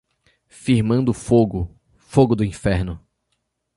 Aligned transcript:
Firmando 0.47 1.13
fogo, 1.13 1.79
fogo 1.95 2.35
do 2.35 2.43
inferno. 2.43 2.99